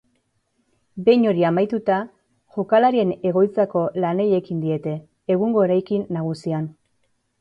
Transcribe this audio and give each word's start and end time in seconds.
Behin 1.09 1.25
hori 1.31 1.43
amaituta, 1.49 1.97
jokalarien 2.57 3.11
egoitzako 3.33 3.83
lanei 4.05 4.29
ekin 4.41 4.65
diete, 4.67 4.95
egungo 5.37 5.67
eraikin 5.69 6.11
nagusian. 6.19 6.67